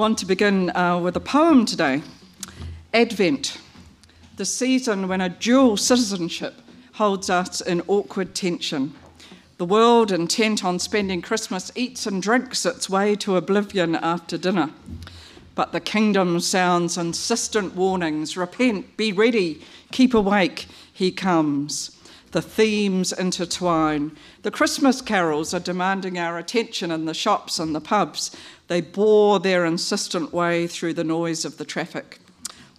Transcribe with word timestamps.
want 0.00 0.16
to 0.16 0.24
begin 0.24 0.74
uh, 0.74 0.98
with 0.98 1.14
a 1.14 1.20
poem 1.20 1.66
today 1.66 2.02
Advent, 2.94 3.60
the 4.36 4.46
season 4.46 5.08
when 5.08 5.20
a 5.20 5.28
dual 5.28 5.76
citizenship 5.76 6.54
holds 6.94 7.28
us 7.28 7.60
in 7.60 7.82
awkward 7.86 8.34
tension. 8.34 8.94
The 9.58 9.66
world, 9.66 10.10
intent 10.10 10.64
on 10.64 10.78
spending 10.78 11.20
Christmas, 11.20 11.70
eats 11.74 12.06
and 12.06 12.22
drinks 12.22 12.64
its 12.64 12.88
way 12.88 13.14
to 13.16 13.36
oblivion 13.36 13.94
after 13.94 14.38
dinner. 14.38 14.70
But 15.54 15.72
the 15.72 15.80
kingdom 15.80 16.40
sounds 16.40 16.96
insistent 16.96 17.76
warnings 17.76 18.38
repent, 18.38 18.96
be 18.96 19.12
ready, 19.12 19.60
keep 19.92 20.14
awake, 20.14 20.66
he 20.90 21.12
comes. 21.12 21.94
The 22.32 22.42
themes 22.42 23.12
intertwine. 23.12 24.12
The 24.42 24.52
Christmas 24.52 25.02
carols 25.02 25.52
are 25.52 25.60
demanding 25.60 26.16
our 26.16 26.38
attention 26.38 26.92
in 26.92 27.06
the 27.06 27.14
shops 27.14 27.58
and 27.58 27.74
the 27.74 27.80
pubs. 27.80 28.36
They 28.68 28.80
bore 28.80 29.40
their 29.40 29.64
insistent 29.64 30.32
way 30.32 30.68
through 30.68 30.94
the 30.94 31.02
noise 31.02 31.44
of 31.44 31.56
the 31.56 31.64
traffic. 31.64 32.20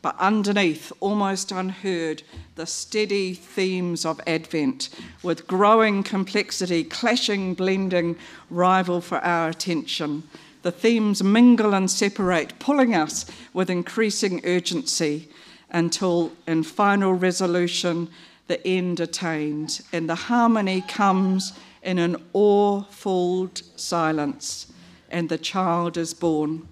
But 0.02 0.16
underneath, 0.18 0.92
almost 1.00 1.52
unheard, 1.52 2.24
the 2.56 2.66
steady 2.66 3.34
themes 3.34 4.06
of 4.06 4.22
Advent, 4.26 4.90
with 5.22 5.48
growing 5.48 6.02
complexity, 6.02 6.84
clashing, 6.86 7.54
blending, 7.54 8.16
rival 8.50 9.02
for 9.02 9.20
our 9.20 9.50
attention. 9.50 10.24
The 10.64 10.72
themes 10.72 11.22
mingle 11.22 11.76
and 11.76 11.92
separate, 11.92 12.58
pulling 12.58 12.96
us 12.96 13.26
with 13.54 13.70
increasing 13.70 14.42
urgency 14.46 15.30
until, 15.70 16.32
in 16.48 16.64
final 16.64 17.14
resolution, 17.14 18.10
the 18.52 18.68
end 18.68 19.00
attained, 19.00 19.80
and 19.94 20.10
the 20.10 20.16
harmony 20.16 20.82
comes 20.82 21.54
in 21.82 21.98
an 21.98 22.18
awe-filled 22.34 23.62
silence 23.78 24.74
and 25.10 25.30
the 25.30 25.38
child 25.38 25.96
is 25.96 26.14
born. 26.14 26.68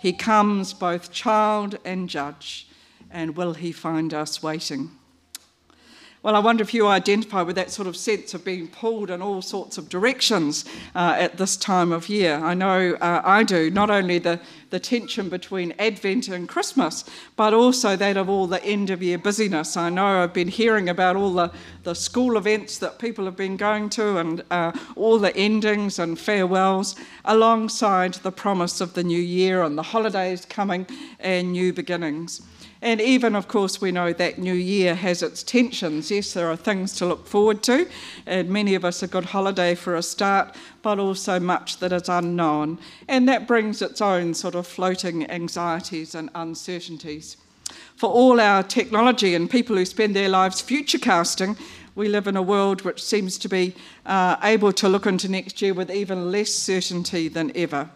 He 0.00 0.14
comes 0.14 0.72
both 0.72 1.12
child 1.12 1.78
and 1.84 2.08
judge, 2.08 2.66
and 3.10 3.36
will 3.36 3.52
he 3.52 3.72
find 3.72 4.14
us 4.14 4.42
waiting? 4.42 4.97
Well, 6.20 6.34
I 6.34 6.40
wonder 6.40 6.62
if 6.62 6.74
you 6.74 6.88
identify 6.88 7.42
with 7.42 7.54
that 7.54 7.70
sort 7.70 7.86
of 7.86 7.96
sense 7.96 8.34
of 8.34 8.44
being 8.44 8.66
pulled 8.66 9.08
in 9.08 9.22
all 9.22 9.40
sorts 9.40 9.78
of 9.78 9.88
directions 9.88 10.64
uh, 10.96 11.14
at 11.16 11.36
this 11.36 11.56
time 11.56 11.92
of 11.92 12.08
year. 12.08 12.34
I 12.42 12.54
know 12.54 12.94
uh, 12.94 13.22
I 13.24 13.44
do, 13.44 13.70
not 13.70 13.88
only 13.88 14.18
the, 14.18 14.40
the 14.70 14.80
tension 14.80 15.28
between 15.28 15.74
Advent 15.78 16.26
and 16.26 16.48
Christmas, 16.48 17.04
but 17.36 17.54
also 17.54 17.94
that 17.94 18.16
of 18.16 18.28
all 18.28 18.48
the 18.48 18.62
end 18.64 18.90
of 18.90 19.00
year 19.00 19.16
busyness. 19.16 19.76
I 19.76 19.90
know 19.90 20.24
I've 20.24 20.34
been 20.34 20.48
hearing 20.48 20.88
about 20.88 21.14
all 21.14 21.32
the, 21.32 21.52
the 21.84 21.94
school 21.94 22.36
events 22.36 22.78
that 22.78 22.98
people 22.98 23.24
have 23.24 23.36
been 23.36 23.56
going 23.56 23.88
to 23.90 24.18
and 24.18 24.42
uh, 24.50 24.72
all 24.96 25.20
the 25.20 25.34
endings 25.36 26.00
and 26.00 26.18
farewells, 26.18 26.96
alongside 27.26 28.14
the 28.14 28.32
promise 28.32 28.80
of 28.80 28.94
the 28.94 29.04
new 29.04 29.20
year 29.20 29.62
and 29.62 29.78
the 29.78 29.84
holidays 29.84 30.44
coming 30.44 30.84
and 31.20 31.52
new 31.52 31.72
beginnings. 31.72 32.42
And 32.80 33.00
even, 33.00 33.34
of 33.34 33.48
course, 33.48 33.80
we 33.80 33.90
know 33.90 34.12
that 34.12 34.38
New 34.38 34.54
Year 34.54 34.94
has 34.94 35.22
its 35.22 35.42
tensions. 35.42 36.10
Yes, 36.10 36.32
there 36.32 36.48
are 36.48 36.56
things 36.56 36.92
to 36.94 37.06
look 37.06 37.26
forward 37.26 37.62
to, 37.64 37.88
and 38.24 38.48
many 38.48 38.74
of 38.74 38.84
us 38.84 39.02
a 39.02 39.08
good 39.08 39.26
holiday 39.26 39.74
for 39.74 39.96
a 39.96 40.02
start, 40.02 40.54
but 40.82 40.98
also 40.98 41.40
much 41.40 41.78
that 41.78 41.92
is 41.92 42.08
unknown. 42.08 42.78
And 43.08 43.28
that 43.28 43.48
brings 43.48 43.82
its 43.82 44.00
own 44.00 44.34
sort 44.34 44.54
of 44.54 44.66
floating 44.66 45.28
anxieties 45.28 46.14
and 46.14 46.30
uncertainties. 46.34 47.36
For 47.96 48.08
all 48.08 48.40
our 48.40 48.62
technology 48.62 49.34
and 49.34 49.50
people 49.50 49.76
who 49.76 49.84
spend 49.84 50.14
their 50.14 50.28
lives 50.28 50.60
future 50.60 50.98
casting, 50.98 51.56
we 51.96 52.08
live 52.08 52.28
in 52.28 52.36
a 52.36 52.42
world 52.42 52.82
which 52.82 53.02
seems 53.02 53.38
to 53.38 53.48
be 53.48 53.74
uh, 54.06 54.36
able 54.44 54.72
to 54.74 54.88
look 54.88 55.04
into 55.04 55.28
next 55.28 55.60
year 55.60 55.74
with 55.74 55.90
even 55.90 56.30
less 56.30 56.54
certainty 56.54 57.26
than 57.26 57.50
ever. 57.56 57.90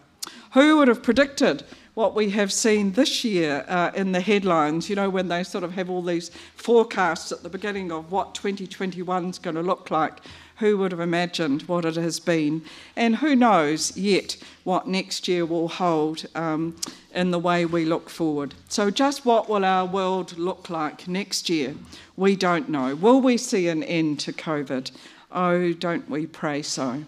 Who 0.51 0.77
would 0.77 0.89
have 0.89 1.01
predicted 1.01 1.63
what 1.93 2.15
we 2.15 2.31
have 2.31 2.51
seen 2.51 2.91
this 2.93 3.23
year 3.23 3.63
uh, 3.67 3.91
in 3.95 4.11
the 4.11 4.19
headlines, 4.19 4.89
you 4.89 4.95
know, 4.95 5.09
when 5.09 5.27
they 5.27 5.43
sort 5.43 5.63
of 5.63 5.73
have 5.73 5.89
all 5.89 6.01
these 6.01 6.29
forecasts 6.55 7.31
at 7.31 7.43
the 7.43 7.49
beginning 7.49 7.91
of 7.91 8.11
what 8.11 8.33
2021 8.33 9.25
is 9.29 9.39
going 9.39 9.55
to 9.55 9.61
look 9.61 9.91
like. 9.91 10.19
Who 10.57 10.77
would 10.77 10.91
have 10.91 11.01
imagined 11.01 11.63
what 11.63 11.83
it 11.83 11.95
has 11.95 12.19
been? 12.19 12.63
And 12.95 13.17
who 13.17 13.35
knows 13.35 13.97
yet 13.97 14.37
what 14.63 14.87
next 14.87 15.27
year 15.27 15.45
will 15.45 15.67
hold 15.67 16.25
um, 16.35 16.75
in 17.13 17.31
the 17.31 17.39
way 17.39 17.65
we 17.65 17.85
look 17.85 18.09
forward. 18.09 18.53
So, 18.69 18.89
just 18.89 19.25
what 19.25 19.49
will 19.49 19.65
our 19.65 19.85
world 19.85 20.37
look 20.37 20.69
like 20.69 21.07
next 21.07 21.49
year? 21.49 21.75
We 22.15 22.35
don't 22.35 22.69
know. 22.69 22.95
Will 22.95 23.19
we 23.19 23.37
see 23.37 23.67
an 23.67 23.83
end 23.83 24.19
to 24.21 24.33
COVID? 24.33 24.91
Oh, 25.31 25.73
don't 25.73 26.07
we 26.09 26.27
pray 26.27 26.61
so? 26.61 27.03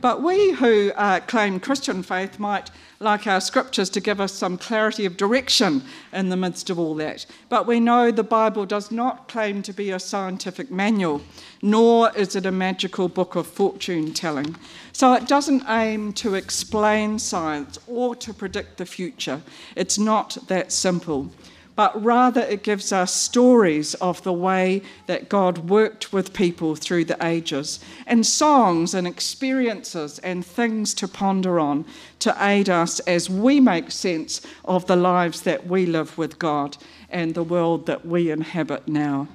But 0.00 0.22
we 0.22 0.52
who 0.52 0.92
uh, 0.96 1.20
claim 1.20 1.60
Christian 1.60 2.02
faith 2.02 2.38
might 2.38 2.70
like 3.02 3.26
our 3.26 3.40
scriptures 3.40 3.90
to 3.90 4.00
give 4.00 4.20
us 4.20 4.32
some 4.32 4.56
clarity 4.56 5.04
of 5.04 5.16
direction 5.16 5.82
in 6.12 6.28
the 6.28 6.36
midst 6.36 6.70
of 6.70 6.78
all 6.78 6.94
that. 6.94 7.26
But 7.48 7.66
we 7.66 7.80
know 7.80 8.10
the 8.10 8.22
Bible 8.22 8.64
does 8.64 8.90
not 8.90 9.28
claim 9.28 9.62
to 9.62 9.72
be 9.72 9.90
a 9.90 9.98
scientific 9.98 10.70
manual, 10.70 11.20
nor 11.60 12.16
is 12.16 12.36
it 12.36 12.46
a 12.46 12.52
magical 12.52 13.08
book 13.08 13.34
of 13.34 13.46
fortune 13.46 14.14
telling. 14.14 14.56
So 14.92 15.12
it 15.14 15.26
doesn't 15.26 15.64
aim 15.68 16.12
to 16.14 16.34
explain 16.34 17.18
science 17.18 17.78
or 17.86 18.14
to 18.16 18.32
predict 18.32 18.78
the 18.78 18.86
future. 18.86 19.42
It's 19.74 19.98
not 19.98 20.38
that 20.46 20.72
simple 20.72 21.30
but 21.74 22.02
rather 22.02 22.40
it 22.42 22.62
gives 22.62 22.92
us 22.92 23.14
stories 23.14 23.94
of 23.94 24.22
the 24.22 24.32
way 24.32 24.82
that 25.06 25.28
God 25.28 25.70
worked 25.70 26.12
with 26.12 26.32
people 26.32 26.76
through 26.76 27.06
the 27.06 27.24
ages, 27.24 27.80
and 28.06 28.26
songs 28.26 28.94
and 28.94 29.06
experiences 29.06 30.18
and 30.20 30.44
things 30.44 30.94
to 30.94 31.08
ponder 31.08 31.58
on 31.58 31.84
to 32.18 32.36
aid 32.40 32.68
us 32.68 33.00
as 33.00 33.30
we 33.30 33.60
make 33.60 33.90
sense 33.90 34.40
of 34.64 34.86
the 34.86 34.96
lives 34.96 35.42
that 35.42 35.66
we 35.66 35.86
live 35.86 36.16
with 36.18 36.38
God 36.38 36.76
and 37.10 37.34
the 37.34 37.42
world 37.42 37.86
that 37.86 38.04
we 38.06 38.30
inhabit 38.30 38.86
now. 38.86 39.28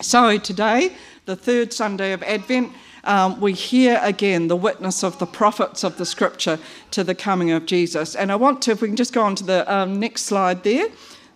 So, 0.00 0.38
today, 0.38 0.92
the 1.24 1.36
third 1.36 1.72
Sunday 1.72 2.12
of 2.12 2.22
Advent, 2.24 2.72
um, 3.04 3.40
we 3.40 3.52
hear 3.52 4.00
again 4.02 4.48
the 4.48 4.56
witness 4.56 5.04
of 5.04 5.18
the 5.18 5.26
prophets 5.26 5.84
of 5.84 5.98
the 5.98 6.06
scripture 6.06 6.58
to 6.90 7.04
the 7.04 7.14
coming 7.14 7.50
of 7.52 7.66
Jesus. 7.66 8.14
And 8.16 8.32
I 8.32 8.36
want 8.36 8.62
to, 8.62 8.72
if 8.72 8.82
we 8.82 8.88
can 8.88 8.96
just 8.96 9.12
go 9.12 9.22
on 9.22 9.34
to 9.36 9.44
the 9.44 9.72
um, 9.72 10.00
next 10.00 10.22
slide 10.22 10.64
there. 10.64 10.88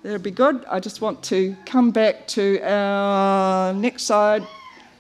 That'd 0.03 0.23
be 0.23 0.31
good. 0.31 0.65
I 0.71 0.79
just 0.79 1.01
want 1.01 1.23
to 1.25 1.57
come 1.67 1.91
back 1.91 2.29
to 2.29 2.61
our 2.63 3.75
next 3.75 4.05
slide. 4.05 4.47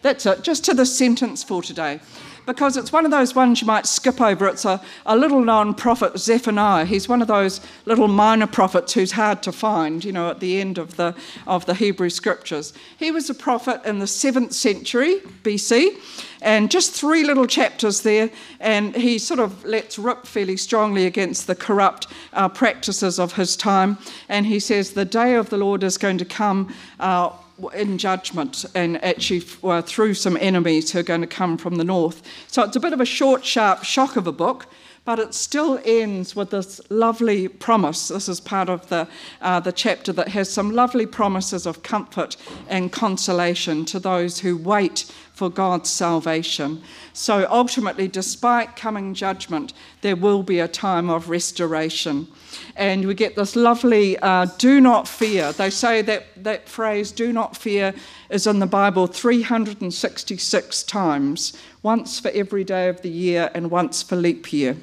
That's 0.02 0.26
it, 0.26 0.42
just 0.42 0.64
to 0.64 0.74
the 0.74 0.84
sentence 0.84 1.44
for 1.44 1.62
today. 1.62 2.00
Because 2.48 2.78
it's 2.78 2.90
one 2.90 3.04
of 3.04 3.10
those 3.10 3.34
ones 3.34 3.60
you 3.60 3.66
might 3.66 3.84
skip 3.84 4.22
over. 4.22 4.48
It's 4.48 4.64
a, 4.64 4.80
a 5.04 5.14
little 5.14 5.42
known 5.42 5.74
prophet, 5.74 6.18
Zephaniah. 6.18 6.86
He's 6.86 7.06
one 7.06 7.20
of 7.20 7.28
those 7.28 7.60
little 7.84 8.08
minor 8.08 8.46
prophets 8.46 8.94
who's 8.94 9.12
hard 9.12 9.42
to 9.42 9.52
find, 9.52 10.02
you 10.02 10.12
know, 10.12 10.30
at 10.30 10.40
the 10.40 10.58
end 10.58 10.78
of 10.78 10.96
the, 10.96 11.14
of 11.46 11.66
the 11.66 11.74
Hebrew 11.74 12.08
scriptures. 12.08 12.72
He 12.96 13.10
was 13.10 13.28
a 13.28 13.34
prophet 13.34 13.82
in 13.84 13.98
the 13.98 14.06
7th 14.06 14.54
century 14.54 15.20
BC, 15.42 15.98
and 16.40 16.70
just 16.70 16.94
three 16.94 17.22
little 17.22 17.46
chapters 17.46 18.00
there, 18.00 18.30
and 18.60 18.96
he 18.96 19.18
sort 19.18 19.40
of 19.40 19.62
lets 19.66 19.98
rip 19.98 20.24
fairly 20.24 20.56
strongly 20.56 21.04
against 21.04 21.48
the 21.48 21.54
corrupt 21.54 22.06
uh, 22.32 22.48
practices 22.48 23.18
of 23.18 23.34
his 23.34 23.56
time. 23.56 23.98
And 24.26 24.46
he 24.46 24.58
says, 24.58 24.92
The 24.92 25.04
day 25.04 25.34
of 25.34 25.50
the 25.50 25.58
Lord 25.58 25.84
is 25.84 25.98
going 25.98 26.16
to 26.16 26.24
come. 26.24 26.74
Uh, 26.98 27.28
in 27.74 27.98
judgment 27.98 28.64
and 28.74 29.02
actually 29.04 29.40
through 29.40 30.14
some 30.14 30.36
enemies 30.40 30.90
who 30.90 31.00
are 31.00 31.02
going 31.04 31.20
to 31.20 31.26
come 31.26 31.56
from 31.56 31.76
the 31.76 31.84
north. 31.84 32.22
So 32.46 32.62
it's 32.62 32.76
a 32.76 32.80
bit 32.80 32.92
of 32.92 33.00
a 33.00 33.06
short, 33.06 33.44
sharp 33.44 33.84
shock 33.84 34.16
of 34.16 34.26
a 34.26 34.32
book, 34.32 34.66
but 35.04 35.18
it 35.18 35.32
still 35.32 35.80
ends 35.86 36.36
with 36.36 36.50
this 36.50 36.82
lovely 36.90 37.48
promise. 37.48 38.08
This 38.08 38.28
is 38.28 38.40
part 38.40 38.68
of 38.68 38.86
the, 38.90 39.08
uh, 39.40 39.58
the 39.58 39.72
chapter 39.72 40.12
that 40.12 40.28
has 40.28 40.50
some 40.50 40.70
lovely 40.70 41.06
promises 41.06 41.64
of 41.64 41.82
comfort 41.82 42.36
and 42.68 42.92
consolation 42.92 43.86
to 43.86 43.98
those 43.98 44.38
who 44.38 44.58
wait 44.58 45.10
for 45.38 45.48
God's 45.48 45.88
salvation. 45.88 46.82
So 47.12 47.46
ultimately, 47.48 48.08
despite 48.08 48.74
coming 48.74 49.14
judgment, 49.14 49.72
there 50.00 50.16
will 50.16 50.42
be 50.42 50.58
a 50.58 50.66
time 50.66 51.08
of 51.08 51.28
restoration. 51.28 52.26
And 52.74 53.06
we 53.06 53.14
get 53.14 53.36
this 53.36 53.54
lovely 53.54 54.18
uh, 54.18 54.46
do 54.58 54.80
not 54.80 55.06
fear. 55.06 55.52
They 55.52 55.70
say 55.70 56.02
that 56.02 56.24
that 56.42 56.68
phrase, 56.68 57.12
do 57.12 57.32
not 57.32 57.56
fear, 57.56 57.94
is 58.30 58.48
in 58.48 58.58
the 58.58 58.66
Bible 58.66 59.06
366 59.06 60.82
times, 60.82 61.56
once 61.84 62.18
for 62.18 62.32
every 62.32 62.64
day 62.64 62.88
of 62.88 63.02
the 63.02 63.08
year 63.08 63.48
and 63.54 63.70
once 63.70 64.02
for 64.02 64.16
leap 64.16 64.52
year. 64.52 64.76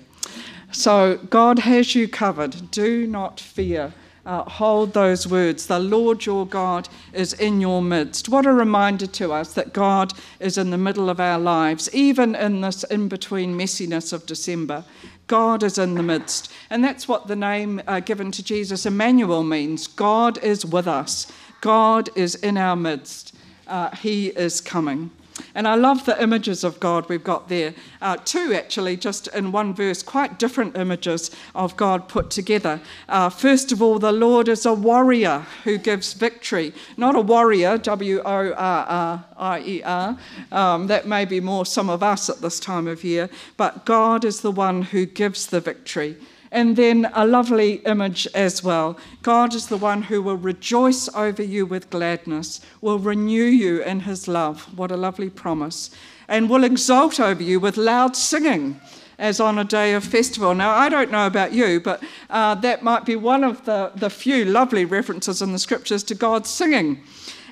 So 0.71 1.19
God 1.29 1.59
has 1.59 1.95
you 1.95 2.07
covered. 2.07 2.71
Do 2.71 3.07
not 3.07 3.41
fear. 3.41 3.93
Uh, 4.25 4.43
hold 4.43 4.93
those 4.93 5.27
words. 5.27 5.67
The 5.67 5.77
Lord 5.77 6.25
your 6.25 6.47
God 6.47 6.89
is 7.13 7.33
in 7.33 7.61
your 7.61 7.81
midst. 7.81 8.27
What 8.27 8.47
a 8.47 8.51
reminder 8.51 9.05
to 9.05 9.31
us 9.31 9.53
that 9.53 9.71
God 9.71 10.13
is 10.39 10.57
in 10.57 10.71
the 10.71 10.79
middle 10.79 11.11
of 11.11 11.19
our 11.19 11.37
lives, 11.37 11.93
even 11.93 12.33
in 12.33 12.61
this 12.61 12.83
in 12.85 13.07
between 13.07 13.55
messiness 13.55 14.11
of 14.11 14.25
December. 14.25 14.83
God 15.27 15.61
is 15.61 15.77
in 15.77 15.93
the 15.93 16.03
midst. 16.03 16.51
And 16.69 16.83
that's 16.83 17.07
what 17.07 17.27
the 17.27 17.35
name 17.35 17.81
uh, 17.87 17.99
given 17.99 18.31
to 18.31 18.43
Jesus, 18.43 18.85
Emmanuel, 18.85 19.43
means 19.43 19.87
God 19.87 20.37
is 20.43 20.65
with 20.65 20.87
us, 20.87 21.31
God 21.61 22.09
is 22.15 22.35
in 22.35 22.57
our 22.57 22.75
midst. 22.75 23.35
Uh, 23.67 23.95
he 23.95 24.27
is 24.27 24.61
coming. 24.61 25.09
And 25.53 25.67
I 25.67 25.75
love 25.75 26.05
the 26.05 26.21
images 26.21 26.63
of 26.63 26.79
God 26.79 27.09
we've 27.09 27.23
got 27.23 27.49
there. 27.49 27.73
Uh, 28.01 28.17
two, 28.17 28.53
actually, 28.53 28.97
just 28.97 29.27
in 29.27 29.51
one 29.51 29.73
verse, 29.73 30.01
quite 30.03 30.39
different 30.39 30.77
images 30.77 31.31
of 31.53 31.75
God 31.77 32.07
put 32.07 32.29
together. 32.29 32.79
Uh, 33.09 33.29
first 33.29 33.71
of 33.71 33.81
all, 33.81 33.99
the 33.99 34.11
Lord 34.11 34.47
is 34.47 34.65
a 34.65 34.73
warrior 34.73 35.45
who 35.63 35.77
gives 35.77 36.13
victory. 36.13 36.73
Not 36.97 37.15
a 37.15 37.21
warrior, 37.21 37.77
W 37.77 38.19
O 38.19 38.23
R 38.25 38.53
R 38.53 39.25
I 39.37 39.59
E 39.59 39.83
R. 39.83 40.17
Um, 40.51 40.87
that 40.87 41.07
may 41.07 41.25
be 41.25 41.39
more 41.39 41.65
some 41.65 41.89
of 41.89 42.03
us 42.03 42.29
at 42.29 42.41
this 42.41 42.59
time 42.59 42.87
of 42.87 43.03
year, 43.03 43.29
but 43.57 43.85
God 43.85 44.23
is 44.23 44.41
the 44.41 44.51
one 44.51 44.83
who 44.83 45.05
gives 45.05 45.47
the 45.47 45.59
victory. 45.59 46.17
And 46.55 46.77
then 46.77 47.11
a 47.13 47.27
lovely 47.27 47.81
image 47.85 48.29
as 48.33 48.63
well. 48.63 48.97
God 49.23 49.53
is 49.53 49.67
the 49.67 49.75
one 49.75 50.03
who 50.03 50.21
will 50.21 50.37
rejoice 50.37 51.09
over 51.13 51.43
you 51.43 51.65
with 51.65 51.89
gladness, 51.89 52.61
will 52.79 52.97
renew 52.97 53.43
you 53.43 53.83
in 53.83 53.99
his 53.99 54.29
love. 54.29 54.61
What 54.77 54.89
a 54.89 54.95
lovely 54.95 55.29
promise. 55.29 55.91
And 56.29 56.49
will 56.49 56.63
exult 56.63 57.19
over 57.19 57.43
you 57.43 57.59
with 57.59 57.75
loud 57.75 58.15
singing 58.15 58.79
as 59.17 59.41
on 59.41 59.57
a 59.57 59.65
day 59.65 59.95
of 59.95 60.05
festival. 60.05 60.55
Now, 60.55 60.71
I 60.71 60.87
don't 60.87 61.11
know 61.11 61.27
about 61.27 61.51
you, 61.51 61.81
but 61.81 62.01
uh, 62.29 62.55
that 62.55 62.81
might 62.83 63.03
be 63.03 63.17
one 63.17 63.43
of 63.43 63.65
the, 63.65 63.91
the 63.93 64.09
few 64.09 64.45
lovely 64.45 64.85
references 64.85 65.41
in 65.41 65.51
the 65.51 65.59
scriptures 65.59 66.03
to 66.03 66.15
God 66.15 66.47
singing. 66.47 67.03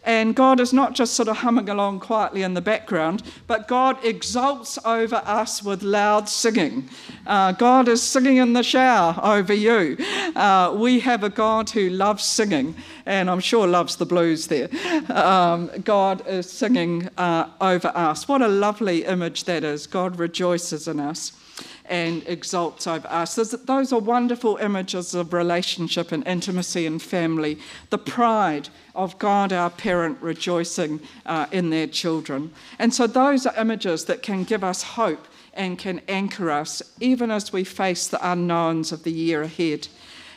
And 0.04 0.36
God 0.36 0.60
is 0.60 0.74
not 0.74 0.94
just 0.94 1.14
sort 1.14 1.30
of 1.30 1.38
humming 1.38 1.70
along 1.70 2.02
quietly 2.02 2.42
in 2.42 2.54
the 2.54 2.62
background, 2.62 3.24
but 3.48 3.68
God 3.68 4.04
exults 4.04 4.78
over 4.84 5.22
us 5.26 5.64
with 5.64 5.82
loud 5.82 6.28
singing. 6.28 6.90
Uh, 7.26 7.54
God 7.54 7.88
is 7.88 8.02
singing 8.02 8.38
in 8.38 8.54
the 8.54 8.64
shower 8.64 9.18
over 9.24 9.54
you. 9.54 9.98
Uh, 10.36 10.76
we 10.78 11.00
have 11.00 11.24
a 11.24 11.30
God 11.30 11.70
who 11.70 11.90
loves 11.90 12.24
singing, 12.24 12.76
and 13.06 13.30
I'm 13.30 13.40
sure 13.40 13.66
loves 13.66 13.96
the 13.96 14.06
blues 14.06 14.48
there. 14.48 14.70
Um, 15.10 15.70
God 15.84 16.28
is 16.28 16.50
singing 16.52 17.08
uh, 17.18 17.50
over 17.62 17.92
us. 17.96 18.28
What 18.28 18.42
a 18.42 18.48
lovely 18.48 19.06
image 19.06 19.46
that 19.46 19.64
is. 19.64 19.88
God 19.88 20.20
rejoices 20.20 20.88
in 20.88 21.00
us 21.00 21.32
and 21.86 22.24
exalts 22.28 22.88
over 22.88 23.08
us. 23.08 23.36
Those 23.36 23.92
are 23.92 24.00
wonderful 24.00 24.58
images 24.58 25.14
of 25.14 25.34
relationship 25.34 26.12
and 26.12 26.26
intimacy 26.28 26.86
and 26.86 27.02
family. 27.02 27.60
The 27.90 27.98
pride 27.98 28.70
of 28.96 29.18
God, 29.20 29.52
our 29.52 29.70
parent, 29.70 30.18
rejoicing 30.22 31.02
uh, 31.26 31.48
in 31.52 31.70
their 31.70 31.88
children. 31.88 32.52
And 32.80 32.94
so, 32.94 33.08
those 33.08 33.46
are 33.46 33.56
images 33.60 34.06
that 34.06 34.22
can 34.22 34.44
give 34.44 34.64
us 34.64 34.84
hope 34.84 35.28
and 35.54 35.78
can 35.78 36.02
anchor 36.08 36.50
us 36.50 36.82
even 37.00 37.30
as 37.32 37.54
we 37.54 37.64
face 37.64 38.08
the 38.08 38.32
unknowns 38.32 38.92
of 38.92 39.04
the 39.04 39.12
year 39.12 39.44
ahead. 39.44 39.88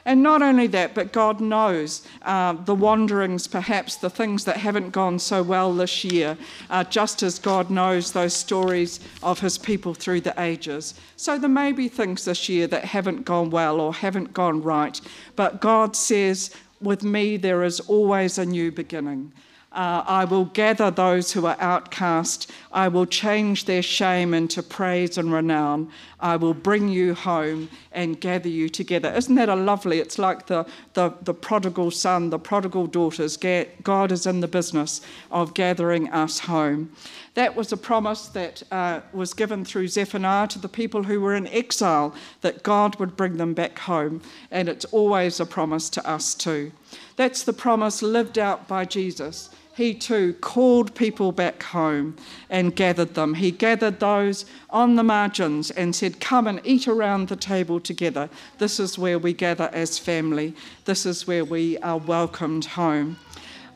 And 0.07 0.23
not 0.23 0.41
only 0.41 0.69
that, 0.69 0.95
but 0.95 1.13
God 1.13 1.41
knows 1.41 2.07
uh, 2.23 2.53
the 2.53 2.77
wanderings, 2.77 3.49
perhaps 3.49 3.97
the 3.97 4.09
things 4.09 4.45
that 4.45 4.57
haven't 4.57 4.91
gone 4.91 5.19
so 5.19 5.43
well 5.43 5.75
this 5.75 6.05
year, 6.05 6.39
uh, 6.71 6.85
just 6.85 7.25
as 7.25 7.41
God 7.41 7.71
knows 7.71 8.13
those 8.13 8.33
stories 8.33 9.01
of 9.25 9.41
his 9.41 9.59
people 9.59 9.95
through 9.95 10.21
the 10.21 10.41
ages. 10.41 10.95
So 11.17 11.41
there 11.41 11.51
may 11.51 11.73
be 11.73 11.89
things 11.89 12.25
this 12.25 12.49
year 12.49 12.69
that 12.69 12.85
haven't 12.85 13.25
gone 13.25 13.51
well 13.51 13.81
or 13.81 13.93
haven't 13.93 14.33
gone 14.33 14.63
right, 14.63 14.99
but 15.35 15.61
God 15.61 15.97
says, 15.97 16.55
with 16.81 17.03
me, 17.03 17.37
there 17.37 17.65
is 17.65 17.81
always 17.81 18.39
a 18.39 18.47
new 18.47 18.71
beginning. 18.71 19.33
Uh, 19.77 20.03
I 20.07 20.25
will 20.25 20.47
gather 20.47 20.91
those 20.91 21.33
who 21.33 21.45
are 21.45 21.57
outcast. 21.61 22.51
I 22.73 22.89
will 22.89 23.05
change 23.05 23.67
their 23.67 23.83
shame 23.83 24.33
into 24.33 24.63
praise 24.63 25.19
and 25.19 25.31
renown. 25.31 25.91
I 26.19 26.37
will 26.37 26.55
bring 26.55 26.89
you 26.89 27.13
home 27.13 27.69
and 27.93 28.19
gather 28.19 28.49
you 28.49 28.71
together. 28.71 29.13
Isn't 29.15 29.35
that 29.35 29.51
a 29.51 29.55
lovely? 29.55 29.99
It's 29.99 30.19
like 30.19 30.47
the, 30.47 30.65
the, 30.95 31.13
the 31.21 31.35
prodigal 31.35 31.91
son, 31.91 32.31
the 32.31 32.39
prodigal 32.39 32.87
daughters. 32.87 33.37
God 33.37 34.13
is 34.13 34.27
in 34.27 34.41
the 34.41 34.49
business 34.49 35.03
of 35.31 35.53
gathering 35.53 36.09
us 36.09 36.39
home. 36.39 36.91
That 37.35 37.55
was 37.55 37.71
a 37.71 37.77
promise 37.77 38.29
that 38.29 38.63
uh, 38.71 39.03
was 39.13 39.35
given 39.35 39.63
through 39.63 39.89
Zephaniah 39.89 40.49
to 40.49 40.59
the 40.59 40.71
people 40.71 41.03
who 41.03 41.21
were 41.21 41.35
in 41.35 41.47
exile, 41.49 42.15
that 42.41 42.63
God 42.63 42.99
would 42.99 43.15
bring 43.15 43.37
them 43.37 43.53
back 43.53 43.79
home. 43.81 44.23
And 44.51 44.71
it's 44.71 44.87
always 44.87 45.39
a 45.39 45.45
promise 45.45 45.91
to 45.91 46.09
us 46.09 46.35
too. 46.35 46.73
That's 47.17 47.43
the 47.43 47.53
promise 47.53 48.01
lived 48.01 48.39
out 48.39 48.67
by 48.69 48.87
Jesus 48.87 49.51
he 49.77 49.93
too 49.93 50.33
called 50.41 50.95
people 50.95 51.33
back 51.33 51.63
home 51.63 52.17
and 52.49 52.75
gathered 52.75 53.13
them. 53.13 53.35
He 53.35 53.51
gathered 53.51 54.01
those 54.01 54.47
on 54.71 54.97
the 54.97 55.03
margins 55.03 55.71
and 55.71 55.95
said, 55.95 56.19
Come 56.19 56.47
and 56.47 56.63
eat 56.65 56.89
around 56.89 57.29
the 57.29 57.37
table 57.37 57.79
together. 57.79 58.31
This 58.57 58.81
is 58.81 58.99
where 58.99 59.19
we 59.19 59.35
gather 59.35 59.69
as 59.75 59.99
family. 59.99 60.55
This 60.87 61.05
is 61.05 61.27
where 61.27 61.45
we 61.45 61.77
are 61.79 61.99
welcomed 61.99 62.65
home. 62.65 63.19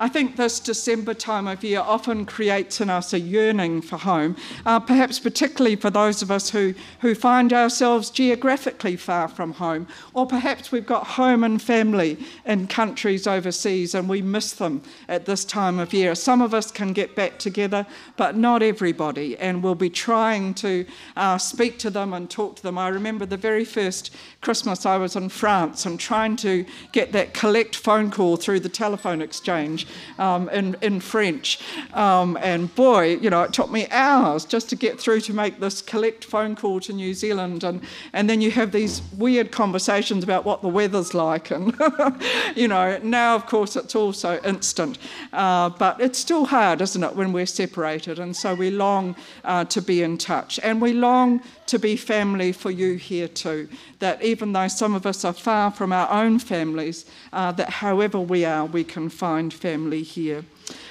I 0.03 0.09
think 0.09 0.37
this 0.37 0.61
December 0.61 1.13
time 1.13 1.47
of 1.47 1.63
year 1.63 1.81
often 1.81 2.25
creates 2.25 2.81
in 2.81 2.89
us 2.89 3.13
a 3.13 3.21
yearning 3.21 3.83
for 3.83 3.99
home, 3.99 4.35
uh, 4.65 4.81
perhaps 4.81 5.19
particularly 5.19 5.77
for 5.77 5.91
those 5.91 6.23
of 6.23 6.31
us 6.31 6.49
who, 6.49 6.73
who 7.01 7.15
find 7.15 7.53
ourselves 7.53 8.09
geographically 8.09 8.97
far 8.97 9.29
from 9.29 9.53
home, 9.53 9.87
or 10.15 10.27
perhaps 10.27 10.73
we've 10.73 10.87
got 10.87 11.07
home 11.07 11.45
and 11.45 11.61
family 11.61 12.17
in 12.47 12.67
countries 12.67 13.27
overseas 13.27 13.95
and 13.95 14.09
we 14.09 14.23
miss 14.23 14.55
them 14.55 14.81
at 15.07 15.27
this 15.27 15.45
time 15.45 15.79
of 15.79 15.93
year. 15.93 16.15
Some 16.15 16.41
of 16.41 16.55
us 16.55 16.71
can 16.71 16.95
get 16.95 17.15
back 17.15 17.39
together, 17.39 17.87
but 18.17 18.35
not 18.35 18.63
everybody, 18.63 19.37
and 19.37 19.63
we'll 19.63 19.75
be 19.75 19.91
trying 19.91 20.55
to 20.55 20.87
uh, 21.19 21.37
speak 21.37 21.79
to 21.81 21.91
them 21.91 22.15
and 22.15 22.31
talk 22.31 22.57
to 22.57 22.63
them. 22.63 22.79
I 22.79 22.89
remember 22.89 23.27
the 23.27 23.37
very 23.37 23.67
first 23.67 24.17
Christmas 24.41 24.87
I 24.87 24.97
was 24.97 25.15
in 25.15 25.29
France 25.29 25.85
and 25.85 26.01
trying 26.01 26.37
to 26.37 26.65
get 26.93 27.13
that 27.13 27.35
collect 27.35 27.77
phone 27.77 28.11
call 28.11 28.39
through 28.39 28.61
the 28.61 28.71
telephone 28.71 29.21
exchange 29.21 29.87
um, 30.19 30.49
in, 30.51 30.77
in 30.81 31.01
French. 31.01 31.59
Um, 31.95 32.37
and 32.41 32.75
boy, 32.75 33.17
you 33.17 33.31
know, 33.31 33.43
it 33.43 33.53
took 33.53 33.71
me 33.71 33.87
hours 33.91 34.45
just 34.45 34.69
to 34.71 34.77
get 34.77 35.01
through 35.01 35.21
to 35.23 35.33
make 35.33 35.61
this 35.61 35.83
collect 35.83 36.25
phone 36.25 36.57
call 36.57 36.81
to 36.81 36.93
New 36.93 37.15
Zealand. 37.15 37.65
And, 37.65 37.83
and 38.13 38.29
then 38.29 38.41
you 38.41 38.51
have 38.51 38.73
these 38.73 39.03
weird 39.17 39.51
conversations 39.51 40.25
about 40.25 40.45
what 40.45 40.63
the 40.63 40.69
weather's 40.69 41.15
like. 41.15 41.51
And, 41.51 41.77
you 42.57 42.69
know, 42.69 42.99
now, 43.03 43.35
of 43.35 43.47
course, 43.47 43.77
it's 43.77 43.95
all 43.95 44.13
so 44.13 44.41
instant. 44.45 44.99
Uh, 45.33 45.71
but 45.71 46.01
it's 46.01 46.19
still 46.19 46.45
hard, 46.45 46.81
isn't 46.81 47.03
it, 47.03 47.15
when 47.17 47.33
we're 47.33 47.47
separated? 47.47 48.19
And 48.19 48.37
so 48.37 48.55
we 48.55 48.71
long 48.71 49.17
uh, 49.45 49.65
to 49.67 49.81
be 49.81 50.03
in 50.03 50.19
touch. 50.19 50.59
And 50.63 50.81
we 50.81 50.93
long 50.93 51.43
to 51.67 51.79
be 51.79 51.97
family 51.97 52.53
for 52.53 52.71
you 52.71 52.95
here 52.95 53.29
too. 53.29 53.69
That 54.01 54.23
even 54.23 54.53
though 54.53 54.69
some 54.69 54.95
of 54.95 55.07
us 55.07 55.25
are 55.25 55.33
far 55.33 55.71
from 55.71 55.93
our 55.93 56.11
own 56.11 56.39
families, 56.39 57.07
uh, 57.33 57.53
that 57.53 57.71
however 57.71 58.19
we 58.19 58.45
are, 58.45 58.67
we 58.67 58.83
can 58.83 59.09
find 59.09 59.55
family 59.55 59.80
here. 59.89 60.45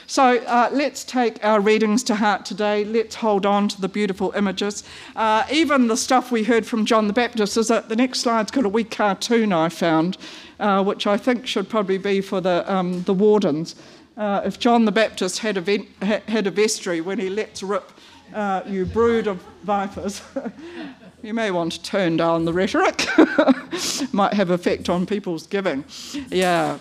So 0.08 0.40
uh, 0.40 0.70
let's 0.72 1.04
take 1.04 1.44
our 1.46 1.62
readings 1.62 2.02
to 2.06 2.16
heart 2.16 2.44
today. 2.44 2.84
Let's 2.84 3.16
hold 3.16 3.46
on 3.46 3.68
to 3.68 3.80
the 3.80 3.88
beautiful 3.88 4.32
images. 4.36 4.84
Uh, 5.16 5.46
even 5.52 5.88
the 5.88 5.96
stuff 5.96 6.32
we 6.32 6.44
heard 6.44 6.66
from 6.66 6.86
John 6.86 7.06
the 7.06 7.14
Baptist 7.14 7.58
is 7.58 7.68
that 7.68 7.90
the 7.90 7.96
next 7.96 8.22
slide's 8.22 8.50
got 8.50 8.66
a 8.66 8.70
wee 8.70 8.84
cartoon 8.84 9.54
I 9.54 9.70
found, 9.70 10.18
uh, 10.60 10.84
which 10.84 11.06
I 11.06 11.16
think 11.16 11.46
should 11.46 11.70
probably 11.70 12.00
be 12.00 12.22
for 12.22 12.42
the, 12.42 12.66
um, 12.74 13.04
the 13.04 13.14
wardens. 13.14 13.76
Uh, 14.18 14.42
if 14.44 14.58
John 14.58 14.86
the 14.86 14.92
Baptist 14.92 15.40
had 15.40 15.58
a, 15.58 16.22
had 16.28 16.48
a 16.48 16.52
vestry 16.52 17.02
when 17.02 17.20
he 17.20 17.30
lets 17.30 17.62
rip 17.62 17.92
uh, 18.34 18.64
you 18.66 18.86
brood 18.86 19.28
of 19.28 19.44
vipers. 19.64 20.22
you 21.22 21.34
may 21.34 21.52
want 21.52 21.74
to 21.74 21.84
turn 21.84 22.18
down 22.18 22.46
the 22.46 22.54
rhetoric. 22.54 23.08
Might 24.14 24.34
have 24.34 24.50
effect 24.50 24.90
on 24.90 25.06
people's 25.06 25.48
giving. 25.48 25.84
Yeah. 26.30 26.80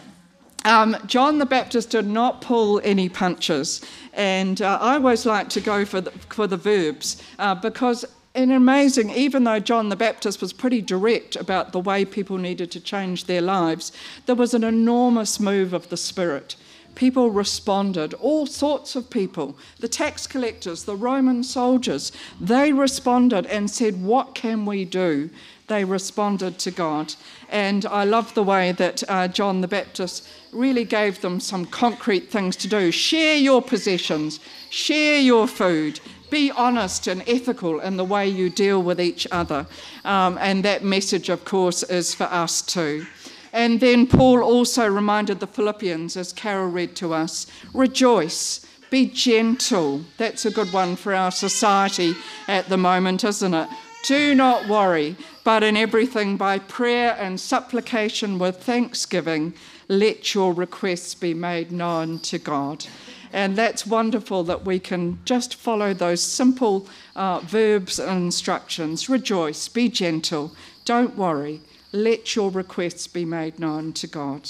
Um, 0.68 0.98
John 1.06 1.38
the 1.38 1.46
Baptist 1.46 1.88
did 1.88 2.06
not 2.06 2.42
pull 2.42 2.78
any 2.84 3.08
punches, 3.08 3.80
and 4.12 4.60
uh, 4.60 4.78
I 4.82 4.96
always 4.96 5.24
like 5.24 5.48
to 5.50 5.62
go 5.62 5.86
for 5.86 6.02
the, 6.02 6.10
for 6.10 6.46
the 6.46 6.58
verbs 6.58 7.22
uh, 7.38 7.54
because 7.54 8.04
and 8.34 8.52
amazing, 8.52 9.08
even 9.08 9.44
though 9.44 9.60
John 9.60 9.88
the 9.88 9.96
Baptist 9.96 10.42
was 10.42 10.52
pretty 10.52 10.82
direct 10.82 11.36
about 11.36 11.72
the 11.72 11.80
way 11.80 12.04
people 12.04 12.36
needed 12.36 12.70
to 12.72 12.80
change 12.80 13.24
their 13.24 13.40
lives, 13.40 13.92
there 14.26 14.34
was 14.34 14.52
an 14.52 14.62
enormous 14.62 15.40
move 15.40 15.72
of 15.72 15.88
the 15.88 15.96
Spirit 15.96 16.54
people 16.98 17.30
responded. 17.30 18.12
All 18.14 18.44
sorts 18.44 18.96
of 18.96 19.08
people. 19.08 19.56
The 19.78 19.86
tax 19.86 20.26
collectors, 20.26 20.82
the 20.82 20.96
Roman 20.96 21.44
soldiers, 21.44 22.10
they 22.40 22.72
responded 22.72 23.46
and 23.46 23.70
said, 23.70 24.02
What 24.02 24.34
can 24.34 24.66
we 24.66 24.84
do? 24.84 25.30
They 25.68 25.84
responded 25.84 26.58
to 26.60 26.70
God. 26.70 27.14
And 27.48 27.86
I 27.86 28.04
love 28.04 28.34
the 28.34 28.42
way 28.42 28.72
that 28.72 29.02
uh, 29.08 29.28
John 29.28 29.60
the 29.60 29.68
Baptist 29.68 30.26
really 30.52 30.84
gave 30.84 31.20
them 31.20 31.40
some 31.40 31.66
concrete 31.66 32.30
things 32.30 32.56
to 32.56 32.68
do. 32.68 32.90
Share 32.90 33.36
your 33.36 33.62
possessions, 33.62 34.40
share 34.70 35.20
your 35.20 35.46
food, 35.46 36.00
be 36.30 36.50
honest 36.50 37.06
and 37.06 37.22
ethical 37.26 37.80
in 37.80 37.96
the 37.96 38.04
way 38.04 38.28
you 38.28 38.50
deal 38.50 38.82
with 38.82 39.00
each 39.00 39.26
other. 39.30 39.66
Um, 40.04 40.38
and 40.40 40.64
that 40.64 40.84
message, 40.84 41.28
of 41.28 41.44
course, 41.44 41.82
is 41.82 42.14
for 42.14 42.24
us 42.24 42.62
too. 42.62 43.06
And 43.52 43.80
then 43.80 44.06
Paul 44.06 44.42
also 44.42 44.86
reminded 44.86 45.40
the 45.40 45.46
Philippians, 45.46 46.16
as 46.16 46.32
Carol 46.32 46.68
read 46.68 46.94
to 46.96 47.14
us, 47.14 47.46
rejoice, 47.72 48.64
be 48.90 49.06
gentle. 49.06 50.02
That's 50.16 50.44
a 50.44 50.50
good 50.50 50.72
one 50.72 50.96
for 50.96 51.14
our 51.14 51.30
society 51.30 52.14
at 52.46 52.68
the 52.68 52.76
moment, 52.76 53.24
isn't 53.24 53.54
it? 53.54 53.68
Do 54.04 54.34
not 54.34 54.68
worry, 54.68 55.16
but 55.44 55.62
in 55.62 55.76
everything 55.76 56.36
by 56.36 56.58
prayer 56.60 57.16
and 57.18 57.40
supplication 57.40 58.38
with 58.38 58.62
thanksgiving, 58.62 59.54
let 59.88 60.34
your 60.34 60.52
requests 60.52 61.14
be 61.14 61.34
made 61.34 61.72
known 61.72 62.18
to 62.20 62.38
God. 62.38 62.86
And 63.32 63.56
that's 63.56 63.86
wonderful 63.86 64.44
that 64.44 64.64
we 64.64 64.78
can 64.78 65.18
just 65.24 65.54
follow 65.54 65.92
those 65.92 66.22
simple 66.22 66.88
uh, 67.14 67.40
verbs 67.40 67.98
and 67.98 68.24
instructions 68.24 69.08
rejoice, 69.08 69.68
be 69.68 69.88
gentle, 69.88 70.54
don't 70.84 71.16
worry, 71.16 71.60
let 71.92 72.36
your 72.36 72.50
requests 72.50 73.06
be 73.06 73.24
made 73.24 73.58
known 73.58 73.92
to 73.94 74.06
God. 74.06 74.48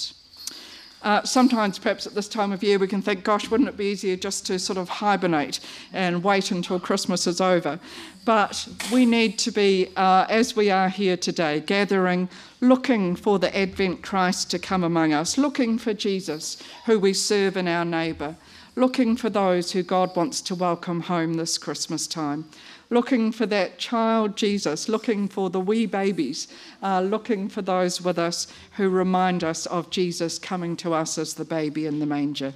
Uh, 1.02 1.22
sometimes, 1.22 1.78
perhaps 1.78 2.06
at 2.06 2.14
this 2.14 2.28
time 2.28 2.50
of 2.50 2.62
year, 2.62 2.78
we 2.78 2.88
can 2.88 3.00
think, 3.00 3.22
gosh, 3.22 3.50
wouldn't 3.50 3.68
it 3.68 3.76
be 3.76 3.86
easier 3.86 4.16
just 4.16 4.46
to 4.46 4.58
sort 4.58 4.76
of 4.76 4.88
hibernate 4.88 5.60
and 5.92 6.24
wait 6.24 6.50
until 6.50 6.80
Christmas 6.80 7.26
is 7.26 7.40
over? 7.40 7.78
But 8.24 8.68
we 8.92 9.06
need 9.06 9.38
to 9.38 9.52
be, 9.52 9.88
uh, 9.96 10.26
as 10.28 10.56
we 10.56 10.70
are 10.70 10.88
here 10.88 11.16
today, 11.16 11.60
gathering, 11.60 12.28
looking 12.60 13.14
for 13.14 13.38
the 13.38 13.56
Advent 13.56 14.02
Christ 14.02 14.50
to 14.50 14.58
come 14.58 14.82
among 14.82 15.12
us, 15.12 15.38
looking 15.38 15.78
for 15.78 15.94
Jesus, 15.94 16.60
who 16.86 16.98
we 16.98 17.12
serve 17.14 17.56
in 17.56 17.68
our 17.68 17.84
neighbour, 17.84 18.36
looking 18.78 19.16
for 19.16 19.28
those 19.28 19.72
who 19.72 19.82
God 19.82 20.14
wants 20.16 20.40
to 20.42 20.54
welcome 20.54 21.00
home 21.00 21.34
this 21.34 21.58
Christmas 21.58 22.06
time 22.06 22.46
looking 22.90 23.32
for 23.32 23.46
that 23.46 23.78
child 23.78 24.36
Jesus, 24.36 24.88
looking 24.88 25.28
for 25.28 25.50
the 25.50 25.60
wee 25.60 25.86
babies, 25.86 26.48
uh, 26.82 27.00
looking 27.00 27.48
for 27.48 27.62
those 27.62 28.00
with 28.00 28.18
us 28.18 28.46
who 28.76 28.88
remind 28.88 29.44
us 29.44 29.66
of 29.66 29.90
Jesus 29.90 30.38
coming 30.38 30.76
to 30.76 30.94
us 30.94 31.18
as 31.18 31.34
the 31.34 31.44
baby 31.44 31.86
in 31.86 31.98
the 31.98 32.06
manger. 32.06 32.54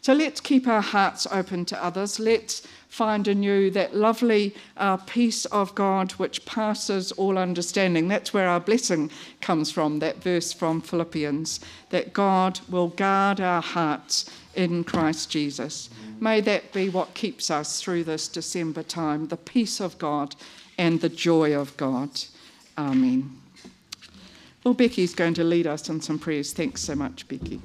So 0.00 0.12
let's 0.12 0.40
keep 0.40 0.66
our 0.66 0.82
hearts 0.82 1.26
open 1.30 1.64
to 1.66 1.84
others. 1.84 2.18
Let's 2.18 2.66
find 2.88 3.26
anew 3.26 3.70
that 3.70 3.96
lovely 3.96 4.54
uh, 4.76 4.98
peace 4.98 5.46
of 5.46 5.74
God 5.74 6.12
which 6.12 6.44
passes 6.44 7.10
all 7.12 7.38
understanding. 7.38 8.08
That's 8.08 8.34
where 8.34 8.48
our 8.48 8.60
blessing 8.60 9.10
comes 9.40 9.70
from, 9.70 9.98
that 10.00 10.22
verse 10.22 10.52
from 10.52 10.82
Philippians, 10.82 11.60
that 11.88 12.12
God 12.12 12.60
will 12.68 12.88
guard 12.88 13.40
our 13.40 13.62
hearts 13.62 14.28
in 14.54 14.84
Christ 14.84 15.30
Jesus. 15.30 15.88
May 16.20 16.40
that 16.42 16.72
be 16.72 16.88
what 16.88 17.14
keeps 17.14 17.50
us 17.50 17.80
through 17.80 18.04
this 18.04 18.28
December 18.28 18.82
time 18.82 19.28
the 19.28 19.36
peace 19.36 19.80
of 19.80 19.98
God 19.98 20.36
and 20.76 21.00
the 21.00 21.08
joy 21.08 21.54
of 21.54 21.76
God. 21.76 22.10
Amen. 22.76 23.38
Well, 24.64 24.74
Becky's 24.74 25.14
going 25.14 25.34
to 25.34 25.44
lead 25.44 25.66
us 25.66 25.88
in 25.88 26.00
some 26.00 26.18
prayers. 26.18 26.52
Thanks 26.52 26.82
so 26.82 26.94
much, 26.94 27.26
Becky. 27.26 27.60